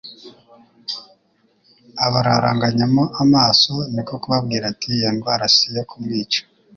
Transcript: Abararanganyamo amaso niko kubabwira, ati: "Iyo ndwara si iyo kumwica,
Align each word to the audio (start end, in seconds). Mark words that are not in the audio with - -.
Abararanganyamo 2.05 3.03
amaso 3.23 3.73
niko 3.93 4.13
kubabwira, 4.21 4.63
ati: 4.71 4.87
"Iyo 4.97 5.09
ndwara 5.15 5.45
si 5.55 5.65
iyo 5.71 5.83
kumwica, 5.89 6.41